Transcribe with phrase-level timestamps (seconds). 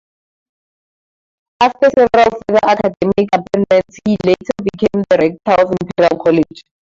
[1.61, 6.63] After several further academic appointments, he later became the Rector of Imperial College.